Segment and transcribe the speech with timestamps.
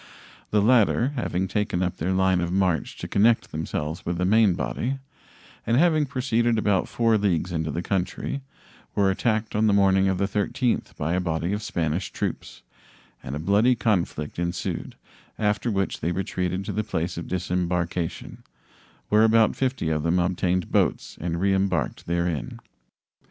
[0.49, 4.55] The latter, having taken up their line of march to connect themselves with the main
[4.55, 4.97] body,
[5.63, 8.41] and having proceeded about 4 leagues into the country,
[8.95, 12.63] were attacked on the morning of the 13th by a body of Spanish troops,
[13.21, 14.95] and a bloody conflict ensued,
[15.37, 18.41] after which they retreated to the place of disembarkation,
[19.09, 22.57] where about 50 of them obtained boats and reembarked therein.